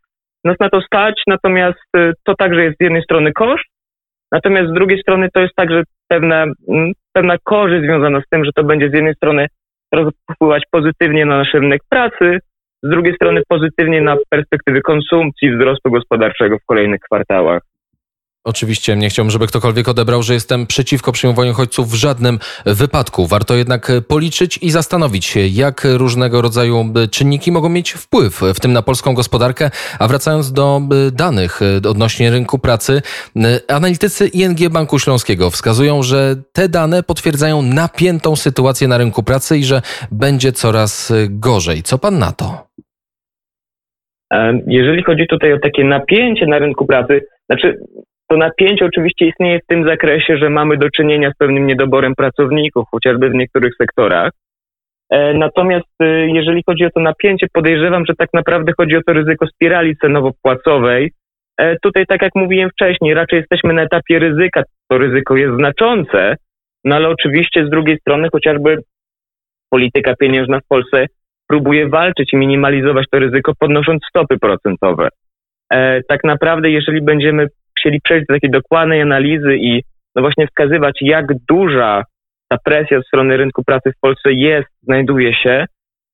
nas 0.44 0.56
na 0.60 0.70
to 0.70 0.80
stać, 0.80 1.22
natomiast 1.26 1.78
to 2.24 2.34
także 2.34 2.64
jest 2.64 2.76
z 2.80 2.84
jednej 2.84 3.02
strony 3.02 3.32
koszt, 3.32 3.64
natomiast 4.32 4.70
z 4.70 4.74
drugiej 4.74 5.00
strony 5.02 5.28
to 5.34 5.40
jest 5.40 5.54
także 5.54 5.82
pewna, 6.08 6.46
mm, 6.68 6.92
pewna 7.12 7.36
korzyść 7.44 7.84
związana 7.84 8.20
z 8.20 8.28
tym, 8.30 8.44
że 8.44 8.50
to 8.54 8.64
będzie 8.64 8.90
z 8.90 8.94
jednej 8.94 9.14
strony 9.14 9.46
wpływać 10.32 10.62
pozytywnie 10.70 11.26
na 11.26 11.38
nasz 11.38 11.54
rynek 11.54 11.80
pracy, 11.88 12.38
z 12.82 12.90
drugiej 12.90 13.14
strony 13.14 13.42
pozytywnie 13.48 14.00
na 14.00 14.16
perspektywy 14.30 14.80
konsumpcji, 14.80 15.56
wzrostu 15.56 15.90
gospodarczego 15.90 16.58
w 16.58 16.66
kolejnych 16.66 17.00
kwartałach. 17.00 17.62
Oczywiście 18.44 18.96
nie 18.96 19.08
chciałbym, 19.08 19.30
żeby 19.30 19.46
ktokolwiek 19.46 19.88
odebrał, 19.88 20.22
że 20.22 20.34
jestem 20.34 20.66
przeciwko 20.66 21.12
przyjmowaniu 21.12 21.50
uchodźców 21.50 21.90
w 21.90 21.94
żadnym 21.94 22.38
wypadku. 22.66 23.26
Warto 23.26 23.54
jednak 23.54 23.92
policzyć 24.08 24.58
i 24.62 24.70
zastanowić 24.70 25.24
się, 25.24 25.40
jak 25.46 25.86
różnego 25.96 26.42
rodzaju 26.42 26.92
czynniki 27.10 27.52
mogą 27.52 27.68
mieć 27.68 27.92
wpływ, 27.92 28.40
w 28.54 28.60
tym 28.60 28.72
na 28.72 28.82
polską 28.82 29.14
gospodarkę. 29.14 29.70
A 29.98 30.08
wracając 30.08 30.52
do 30.52 30.80
danych 31.12 31.60
odnośnie 31.88 32.30
rynku 32.30 32.58
pracy, 32.58 33.02
analitycy 33.68 34.26
ING 34.28 34.68
Banku 34.68 34.98
Śląskiego 34.98 35.50
wskazują, 35.50 36.02
że 36.02 36.36
te 36.52 36.68
dane 36.68 37.02
potwierdzają 37.02 37.62
napiętą 37.62 38.36
sytuację 38.36 38.88
na 38.88 38.98
rynku 38.98 39.22
pracy 39.22 39.58
i 39.58 39.64
że 39.64 39.82
będzie 40.10 40.52
coraz 40.52 41.12
gorzej. 41.28 41.82
Co 41.82 41.98
pan 41.98 42.18
na 42.18 42.32
to? 42.32 42.66
Jeżeli 44.66 45.02
chodzi 45.02 45.26
tutaj 45.26 45.52
o 45.52 45.58
takie 45.58 45.84
napięcie 45.84 46.46
na 46.46 46.58
rynku 46.58 46.86
pracy, 46.86 47.20
znaczy 47.50 47.78
to 48.30 48.36
napięcie 48.36 48.84
oczywiście 48.84 49.26
istnieje 49.26 49.58
w 49.60 49.66
tym 49.66 49.84
zakresie, 49.84 50.36
że 50.38 50.50
mamy 50.50 50.76
do 50.76 50.90
czynienia 50.90 51.30
z 51.30 51.36
pewnym 51.36 51.66
niedoborem 51.66 52.14
pracowników, 52.14 52.84
chociażby 52.90 53.30
w 53.30 53.34
niektórych 53.34 53.72
sektorach. 53.76 54.30
E, 55.10 55.34
natomiast 55.34 55.88
e, 56.00 56.06
jeżeli 56.26 56.62
chodzi 56.66 56.84
o 56.84 56.90
to 56.90 57.00
napięcie, 57.00 57.46
podejrzewam, 57.52 58.06
że 58.06 58.14
tak 58.18 58.28
naprawdę 58.32 58.72
chodzi 58.76 58.96
o 58.96 59.02
to 59.06 59.12
ryzyko 59.12 59.46
spirali 59.46 59.96
cenowo-płacowej. 59.96 61.08
E, 61.58 61.76
tutaj, 61.82 62.06
tak 62.06 62.22
jak 62.22 62.34
mówiłem 62.34 62.70
wcześniej, 62.70 63.14
raczej 63.14 63.38
jesteśmy 63.38 63.72
na 63.72 63.82
etapie 63.82 64.18
ryzyka. 64.18 64.62
To 64.88 64.98
ryzyko 64.98 65.36
jest 65.36 65.54
znaczące, 65.54 66.36
no 66.84 66.96
ale 66.96 67.08
oczywiście 67.08 67.66
z 67.66 67.70
drugiej 67.70 67.98
strony 67.98 68.28
chociażby 68.32 68.78
polityka 69.70 70.14
pieniężna 70.16 70.60
w 70.60 70.66
Polsce 70.68 71.06
próbuje 71.48 71.88
walczyć 71.88 72.32
i 72.32 72.36
minimalizować 72.36 73.06
to 73.10 73.18
ryzyko, 73.18 73.52
podnosząc 73.58 74.02
stopy 74.08 74.38
procentowe. 74.38 75.08
Tak 76.08 76.24
naprawdę, 76.24 76.70
jeżeli 76.70 77.02
będziemy 77.02 77.46
chcieli 77.80 78.00
przejść 78.00 78.26
do 78.26 78.34
takiej 78.34 78.50
dokładnej 78.50 79.02
analizy 79.02 79.56
i 79.56 79.82
no 80.16 80.22
właśnie 80.22 80.46
wskazywać, 80.46 80.98
jak 81.00 81.26
duża 81.48 82.04
ta 82.48 82.58
presja 82.64 82.98
ze 82.98 83.02
strony 83.02 83.36
rynku 83.36 83.64
pracy 83.64 83.92
w 83.92 84.00
Polsce 84.00 84.32
jest, 84.32 84.68
znajduje 84.82 85.34
się, 85.34 85.64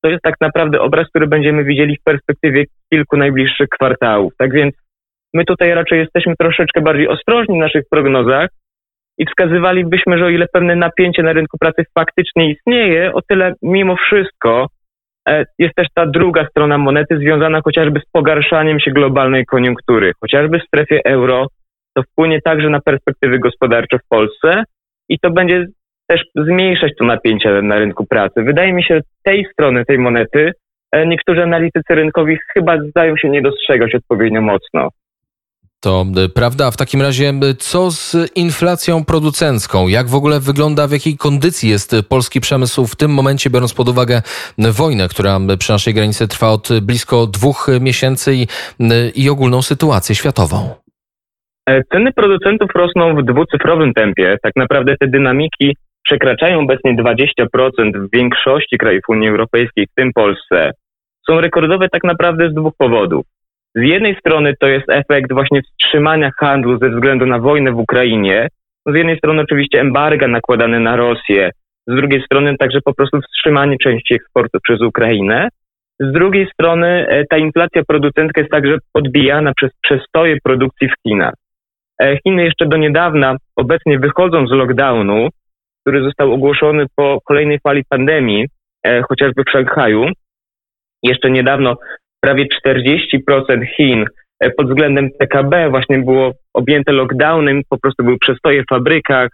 to 0.03 0.11
jest 0.11 0.23
tak 0.23 0.35
naprawdę 0.41 0.81
obraz, 0.81 1.09
który 1.09 1.27
będziemy 1.27 1.65
widzieli 1.65 1.97
w 1.97 2.03
perspektywie 2.03 2.65
kilku 2.93 3.17
najbliższych 3.17 3.69
kwartałów. 3.69 4.33
Tak 4.39 4.53
więc 4.53 4.75
my 5.35 5.45
tutaj 5.45 5.75
raczej 5.75 5.99
jesteśmy 5.99 6.35
troszeczkę 6.39 6.81
bardziej 6.81 7.09
ostrożni 7.09 7.57
w 7.59 7.61
naszych 7.61 7.85
prognozach 7.91 8.51
i 9.19 9.27
wskazywalibyśmy, 9.27 10.19
że 10.19 10.25
o 10.25 10.29
ile 10.29 10.47
pewne 10.53 10.77
napięcie 10.77 11.23
na 11.23 11.33
rynku 11.33 11.59
pracy 11.59 11.85
faktycznie 11.99 12.51
istnieje, 12.51 13.13
o 13.13 13.23
tyle 13.23 13.55
mimo 13.63 13.97
wszystko 13.97 14.67
jest 15.59 15.75
też 15.75 15.87
ta 15.95 16.07
druga 16.07 16.47
strona 16.51 16.79
monety 16.79 17.19
związana 17.19 17.61
chociażby 17.65 18.01
z 18.01 18.11
pogarszaniem 18.13 18.81
się 18.81 18.91
globalnej 18.91 19.47
koniunktury, 19.47 20.13
chociażby 20.21 20.59
w 20.59 20.67
strefie 20.67 21.01
euro, 21.05 21.47
to 21.95 22.03
wpłynie 22.03 22.41
także 22.43 22.71
na 22.71 22.81
perspektywy 22.81 23.39
gospodarcze 23.39 23.99
w 23.99 24.09
Polsce 24.09 24.65
i 25.09 25.19
to 25.19 25.31
będzie 25.31 25.67
też 26.09 26.21
zmniejszać 26.35 26.93
to 26.99 27.05
napięcie 27.05 27.63
na 27.63 27.79
rynku 27.79 28.07
pracy. 28.07 28.43
Wydaje 28.43 28.73
mi 28.73 28.85
się, 28.85 29.01
tej 29.25 29.47
strony 29.53 29.85
tej 29.85 29.99
monety 29.99 30.53
e, 30.93 31.07
niektórzy 31.07 31.43
analitycy 31.43 31.95
rynkowi 31.95 32.39
chyba 32.55 32.79
zdają 32.79 33.17
się 33.17 33.29
nie 33.29 33.43
dostrzegać 33.43 33.95
odpowiednio 33.95 34.41
mocno. 34.41 34.89
To 35.81 36.05
e, 36.25 36.29
prawda. 36.29 36.71
W 36.71 36.77
takim 36.77 37.03
razie, 37.03 37.29
e, 37.29 37.55
co 37.59 37.91
z 37.91 38.17
inflacją 38.37 39.05
producencką? 39.05 39.89
Jak 39.89 40.07
w 40.07 40.15
ogóle 40.15 40.41
wygląda, 40.41 40.87
w 40.87 40.93
jakiej 40.93 41.17
kondycji 41.17 41.71
jest 41.71 41.97
polski 42.09 42.41
przemysł 42.41 42.87
w 42.87 42.97
tym 42.97 43.11
momencie, 43.11 43.51
biorąc 43.51 43.75
pod 43.75 43.89
uwagę 43.89 44.23
wojnę, 44.59 45.09
która 45.09 45.39
przy 45.59 45.73
naszej 45.73 45.95
granicy 45.95 46.29
trwa 46.29 46.49
od 46.51 46.69
blisko 46.83 47.27
dwóch 47.27 47.67
miesięcy 47.81 48.35
i, 48.35 48.47
i 49.15 49.31
ogólną 49.31 49.63
sytuację 49.63 50.15
światową? 50.15 50.75
E, 51.69 51.83
ceny 51.93 52.13
producentów 52.13 52.71
rosną 52.75 53.17
w 53.17 53.25
dwucyfrowym 53.25 53.95
tempie. 53.95 54.37
Tak 54.43 54.53
naprawdę 54.57 54.97
te 55.01 55.09
dynamiki 55.09 55.77
przekraczają 56.05 56.61
obecnie 56.61 56.97
20% 56.97 58.07
w 58.07 58.11
większości 58.13 58.79
krajów 58.79 59.03
Unii 59.09 59.29
Europejskiej, 59.29 59.87
w 59.87 59.95
tym 59.95 60.13
Polsce. 60.13 60.71
Są 61.31 61.41
rekordowe 61.41 61.89
tak 61.89 62.05
naprawdę 62.05 62.51
z 62.51 62.55
dwóch 62.55 62.73
powodów. 62.79 63.27
Z 63.77 63.83
jednej 63.83 64.17
strony 64.17 64.55
to 64.61 64.67
jest 64.67 64.91
efekt 64.91 65.33
właśnie 65.33 65.63
wstrzymania 65.63 66.31
handlu 66.39 66.79
ze 66.79 66.91
względu 66.91 67.27
na 67.27 67.39
wojnę 67.39 67.73
w 67.73 67.79
Ukrainie. 67.79 68.49
Z 68.87 68.95
jednej 68.95 69.19
strony 69.19 69.43
oczywiście 69.43 69.81
embarga 69.81 70.29
nakładane 70.29 70.81
na 70.81 70.97
Rosję, 70.97 71.51
z 71.87 71.97
drugiej 71.97 72.23
strony 72.23 72.57
także 72.57 72.79
po 72.85 72.95
prostu 72.95 73.21
wstrzymanie 73.21 73.77
części 73.79 74.15
eksportu 74.15 74.59
przez 74.63 74.81
Ukrainę. 74.81 75.49
Z 76.01 76.13
drugiej 76.13 76.47
strony 76.53 77.07
e, 77.09 77.25
ta 77.25 77.37
inflacja 77.37 77.83
producentka 77.89 78.41
jest 78.41 78.51
także 78.51 78.79
podbijana 78.93 79.53
przez 79.57 79.71
przestoje 79.83 80.37
produkcji 80.45 80.89
w 80.89 80.95
Chinach. 81.03 81.35
E, 82.03 82.19
Chiny 82.23 82.45
jeszcze 82.45 82.67
do 82.67 82.77
niedawna, 82.77 83.37
obecnie 83.57 83.99
wychodzą 83.99 84.47
z 84.47 84.51
lockdownu, 84.51 85.29
który 85.81 86.03
został 86.03 86.33
ogłoszony 86.33 86.87
po 86.97 87.19
kolejnej 87.25 87.59
fali 87.61 87.83
pandemii, 87.89 88.47
e, 88.87 89.03
chociażby 89.03 89.43
w 89.45 89.51
Szanghaju. 89.51 90.07
Jeszcze 91.03 91.31
niedawno 91.31 91.77
prawie 92.27 92.47
40% 92.67 93.67
Chin 93.77 94.05
e, 94.41 94.51
pod 94.51 94.69
względem 94.69 95.11
PKB 95.19 95.71
właśnie 95.71 95.99
było 95.99 96.33
objęte 96.55 96.93
lockdownem, 96.93 97.63
po 97.69 97.79
prostu 97.79 98.05
były 98.05 98.19
przestoje 98.19 98.63
w 98.63 98.69
fabrykach, 98.71 99.29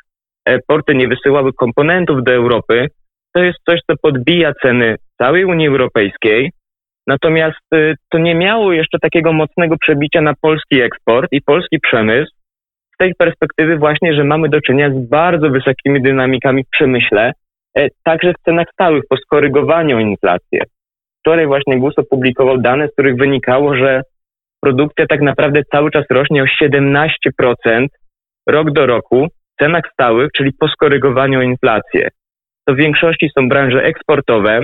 porty 0.66 0.94
nie 0.94 1.08
wysyłały 1.08 1.52
komponentów 1.52 2.24
do 2.24 2.32
Europy. 2.32 2.86
To 3.34 3.42
jest 3.42 3.58
coś, 3.68 3.80
co 3.90 3.96
podbija 4.02 4.52
ceny 4.62 4.96
całej 5.18 5.44
Unii 5.44 5.68
Europejskiej. 5.68 6.50
Natomiast 7.06 7.60
to 8.10 8.18
nie 8.18 8.34
miało 8.34 8.72
jeszcze 8.72 8.98
takiego 8.98 9.32
mocnego 9.32 9.76
przebicia 9.80 10.20
na 10.20 10.34
polski 10.40 10.80
eksport 10.80 11.28
i 11.32 11.42
polski 11.42 11.80
przemysł, 11.80 12.32
tej 13.02 13.14
perspektywy 13.14 13.76
właśnie, 13.76 14.14
że 14.14 14.24
mamy 14.24 14.48
do 14.48 14.60
czynienia 14.60 14.90
z 14.90 15.08
bardzo 15.08 15.50
wysokimi 15.50 16.02
dynamikami 16.02 16.64
w 16.64 16.68
przemyśle, 16.68 17.32
e, 17.78 17.88
także 18.04 18.32
w 18.32 18.44
cenach 18.44 18.66
stałych 18.72 19.04
po 19.08 19.16
skorygowaniu 19.16 20.00
inflacji. 20.00 20.58
Wczoraj 21.22 21.46
właśnie 21.46 21.78
GUS 21.78 21.98
opublikował 21.98 22.58
dane, 22.58 22.88
z 22.88 22.92
których 22.92 23.16
wynikało, 23.16 23.76
że 23.76 24.02
produkcja 24.60 25.06
tak 25.06 25.20
naprawdę 25.20 25.62
cały 25.70 25.90
czas 25.90 26.04
rośnie 26.10 26.42
o 26.42 26.46
17% 26.64 27.86
rok 28.48 28.70
do 28.70 28.86
roku 28.86 29.26
w 29.26 29.62
cenach 29.62 29.84
stałych, 29.92 30.28
czyli 30.36 30.52
po 30.60 30.68
skorygowaniu 30.68 31.38
o 31.38 31.42
inflację. 31.42 32.08
To 32.66 32.74
w 32.74 32.76
większości 32.76 33.30
są 33.38 33.48
branże 33.48 33.84
eksportowe 33.84 34.60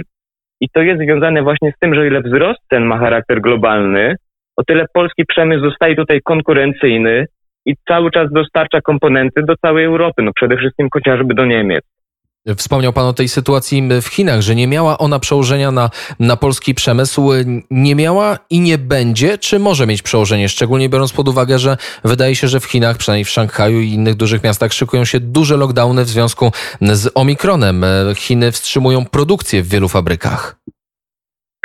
i 0.61 0.69
to 0.69 0.83
jest 0.83 1.03
związane 1.03 1.43
właśnie 1.43 1.73
z 1.73 1.79
tym, 1.79 1.95
że 1.95 2.07
ile 2.07 2.21
wzrost 2.21 2.61
cen 2.71 2.85
ma 2.85 2.99
charakter 2.99 3.41
globalny, 3.41 4.17
o 4.57 4.65
tyle 4.65 4.85
polski 4.95 5.25
przemysł 5.27 5.65
zostaje 5.65 5.97
tutaj 5.97 6.21
konkurencyjny, 6.25 7.27
i 7.69 7.75
cały 7.88 8.11
czas 8.11 8.33
dostarcza 8.33 8.81
komponenty 8.81 9.43
do 9.43 9.57
całej 9.57 9.85
Europy, 9.85 10.23
no 10.23 10.31
przede 10.35 10.57
wszystkim 10.57 10.88
chociażby 10.93 11.35
do 11.35 11.45
Niemiec. 11.45 11.85
Wspomniał 12.57 12.93
Pan 12.93 13.07
o 13.07 13.12
tej 13.12 13.28
sytuacji 13.28 13.88
w 14.02 14.07
Chinach, 14.07 14.40
że 14.40 14.55
nie 14.55 14.67
miała 14.67 14.99
ona 14.99 15.19
przełożenia 15.19 15.71
na, 15.71 15.90
na 16.21 16.37
polski 16.37 16.75
przemysł. 16.75 17.31
Nie 17.71 17.95
miała 17.95 18.38
i 18.50 18.61
nie 18.61 18.78
będzie, 18.78 19.38
czy 19.38 19.59
może 19.59 19.87
mieć 19.87 20.02
przełożenie? 20.02 20.49
Szczególnie 20.49 20.88
biorąc 20.88 21.12
pod 21.12 21.28
uwagę, 21.28 21.59
że 21.59 21.76
wydaje 22.05 22.35
się, 22.35 22.49
że 22.49 22.61
w 22.61 22.64
Chinach, 22.64 22.97
przynajmniej 22.97 23.25
w 23.25 23.31
Szanghaju 23.31 23.81
i 23.81 23.88
innych 23.88 24.14
dużych 24.14 24.45
miastach, 24.45 24.73
szykują 24.73 25.05
się 25.05 25.21
duże 25.21 25.57
lockdowny 25.57 26.05
w 26.05 26.09
związku 26.09 26.52
z 26.81 27.12
omikronem. 27.14 27.85
Chiny 28.17 28.52
wstrzymują 28.52 29.05
produkcję 29.05 29.62
w 29.62 29.69
wielu 29.69 29.88
fabrykach. 29.88 30.57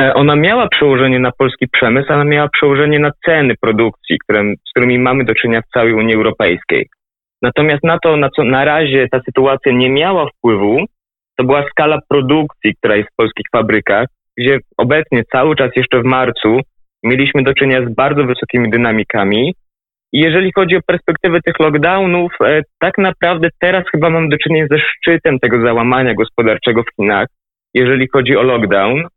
E, 0.02 0.14
ona 0.14 0.36
miała 0.36 0.68
przełożenie 0.68 1.20
na 1.20 1.32
polski 1.32 1.68
przemysł, 1.68 2.14
ona 2.14 2.24
miała 2.24 2.50
przełożenie 2.50 3.00
na 3.00 3.12
ceny 3.26 3.54
produkcji, 3.62 4.18
które, 4.24 4.44
z 4.44 4.72
którymi 4.72 5.00
mamy 5.00 5.26
do 5.26 5.36
czynienia 5.36 5.62
w 5.62 5.74
całej 5.74 5.94
Unii 5.94 6.16
Europejskiej. 6.16 6.90
Natomiast 7.44 7.84
na 7.84 7.98
to, 8.00 8.18
na 8.18 8.30
co 8.30 8.44
na 8.44 8.66
razie 8.66 9.08
ta 9.12 9.20
sytuacja 9.26 9.72
nie 9.72 9.90
miała 9.90 10.30
wpływu, 10.30 10.86
to 11.38 11.44
była 11.44 11.64
skala 11.70 12.00
produkcji, 12.10 12.76
która 12.76 12.96
jest 12.96 13.10
w 13.10 13.16
polskich 13.16 13.46
fabrykach, 13.52 14.08
gdzie 14.38 14.60
obecnie 14.78 15.24
cały 15.32 15.56
czas 15.56 15.72
jeszcze 15.76 16.02
w 16.02 16.06
marcu 16.06 16.60
mieliśmy 17.04 17.44
do 17.44 17.54
czynienia 17.54 17.90
z 17.90 17.94
bardzo 17.96 18.24
wysokimi 18.24 18.70
dynamikami. 18.70 19.54
I 20.14 20.20
jeżeli 20.20 20.52
chodzi 20.56 20.76
o 20.78 20.82
perspektywę 20.88 21.42
tych 21.42 21.60
lockdownów, 21.60 22.32
e, 22.42 22.62
tak 22.80 22.98
naprawdę 22.98 23.50
teraz 23.60 23.84
chyba 23.92 24.10
mam 24.10 24.30
do 24.30 24.38
czynienia 24.38 24.68
ze 24.72 24.78
szczytem 24.80 25.40
tego 25.40 25.66
załamania 25.66 26.14
gospodarczego 26.14 26.84
w 26.84 26.96
Chinach, 26.96 27.28
jeżeli 27.74 28.08
chodzi 28.14 28.38
o 28.38 28.44
lockdown. 28.44 29.08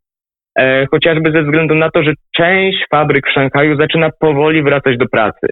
E, 0.58 0.86
chociażby 0.86 1.32
ze 1.32 1.42
względu 1.42 1.74
na 1.74 1.90
to, 1.90 2.02
że 2.02 2.12
część 2.36 2.78
fabryk 2.90 3.26
w 3.28 3.32
Szanghaju 3.32 3.76
zaczyna 3.76 4.10
powoli 4.20 4.62
wracać 4.62 4.96
do 4.96 5.06
pracy. 5.12 5.46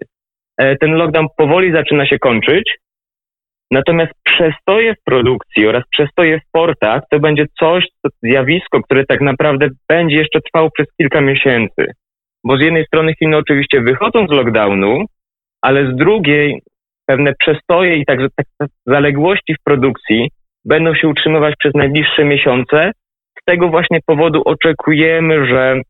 E, 0.59 0.77
ten 0.77 0.93
lockdown 0.93 1.27
powoli 1.37 1.73
zaczyna 1.73 2.07
się 2.07 2.19
kończyć, 2.19 2.77
natomiast 3.71 4.13
przestoje 4.25 4.95
w 4.95 5.05
produkcji 5.05 5.67
oraz 5.67 5.83
przestoje 5.91 6.41
w 6.41 6.51
portach 6.53 7.03
to 7.11 7.21
będzie 7.21 7.47
coś, 7.59 7.85
to 8.03 8.11
zjawisko, 8.23 8.83
które 8.83 9.05
tak 9.07 9.21
naprawdę 9.21 9.69
będzie 9.89 10.17
jeszcze 10.17 10.41
trwało 10.41 10.71
przez 10.71 10.87
kilka 10.97 11.21
miesięcy. 11.21 11.87
Bo 12.45 12.57
z 12.57 12.61
jednej 12.61 12.85
strony 12.85 13.15
Chiny 13.19 13.37
oczywiście 13.37 13.81
wychodzą 13.81 14.27
z 14.27 14.31
lockdownu, 14.31 15.05
ale 15.63 15.93
z 15.93 15.97
drugiej 15.97 16.63
pewne 17.07 17.33
przestoje 17.39 17.97
i 17.97 18.05
także 18.05 18.29
tak 18.37 18.69
zaległości 18.87 19.55
w 19.55 19.63
produkcji 19.65 20.31
będą 20.65 20.95
się 20.95 21.09
utrzymywać 21.09 21.55
przez 21.59 21.75
najbliższe 21.75 22.25
miesiące, 22.25 22.93
z 23.41 23.45
tego 23.45 23.69
właśnie 23.69 23.99
powodu 24.07 24.43
oczekujemy, 24.45 25.47
że 25.47 25.81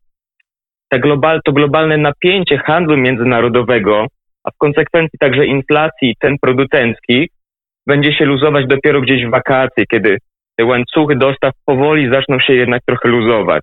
ta 0.89 0.97
global, 0.97 1.39
to 1.45 1.51
globalne 1.51 1.97
napięcie 1.97 2.57
handlu 2.57 2.97
międzynarodowego 2.97 4.07
a 4.45 4.51
w 4.51 4.57
konsekwencji 4.57 5.19
także 5.19 5.45
inflacji 5.45 6.15
cen 6.21 6.35
producenckich, 6.41 7.27
będzie 7.87 8.13
się 8.13 8.25
luzować 8.25 8.65
dopiero 8.67 9.01
gdzieś 9.01 9.25
w 9.25 9.31
wakacje, 9.31 9.85
kiedy 9.91 10.17
te 10.57 10.65
łańcuchy 10.65 11.15
dostaw 11.15 11.53
powoli 11.65 12.09
zaczną 12.09 12.39
się 12.39 12.53
jednak 12.53 12.81
trochę 12.87 13.09
luzować. 13.09 13.61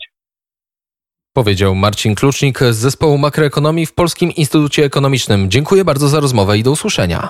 Powiedział 1.35 1.75
Marcin 1.75 2.15
Klucznik 2.15 2.59
z 2.59 2.77
zespołu 2.77 3.19
makroekonomii 3.19 3.87
w 3.87 3.95
Polskim 3.95 4.31
Instytucie 4.37 4.85
Ekonomicznym. 4.85 5.51
Dziękuję 5.51 5.85
bardzo 5.85 6.09
za 6.09 6.21
rozmowę 6.21 6.59
i 6.59 6.63
do 6.63 6.71
usłyszenia. 6.71 7.29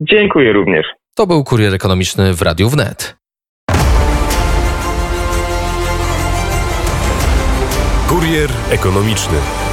Dziękuję 0.00 0.52
również. 0.52 0.86
To 1.14 1.26
był 1.26 1.44
kurier 1.44 1.74
ekonomiczny 1.74 2.34
w 2.34 2.42
Radiu 2.42 2.68
Wnet. 2.68 3.16
Kurier 8.08 8.50
ekonomiczny. 8.70 9.65